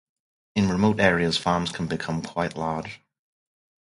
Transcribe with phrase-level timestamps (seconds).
[0.55, 3.01] In remote areas farms can become quite large.